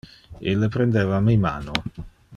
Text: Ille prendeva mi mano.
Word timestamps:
Ille 0.53 0.69
prendeva 0.77 1.19
mi 1.27 1.37
mano. 1.45 1.79